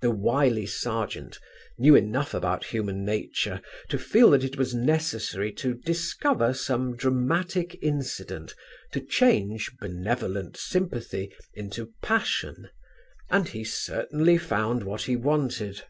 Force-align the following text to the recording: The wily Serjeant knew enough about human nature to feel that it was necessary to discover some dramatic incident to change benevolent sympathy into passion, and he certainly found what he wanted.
The 0.00 0.10
wily 0.10 0.66
Serjeant 0.66 1.38
knew 1.78 1.94
enough 1.94 2.34
about 2.34 2.64
human 2.64 3.04
nature 3.04 3.62
to 3.88 3.98
feel 4.00 4.30
that 4.30 4.42
it 4.42 4.56
was 4.58 4.74
necessary 4.74 5.52
to 5.52 5.74
discover 5.74 6.52
some 6.52 6.96
dramatic 6.96 7.78
incident 7.80 8.56
to 8.90 9.00
change 9.00 9.70
benevolent 9.78 10.56
sympathy 10.56 11.32
into 11.52 11.92
passion, 12.02 12.68
and 13.30 13.46
he 13.46 13.62
certainly 13.62 14.38
found 14.38 14.82
what 14.82 15.02
he 15.02 15.14
wanted. 15.14 15.82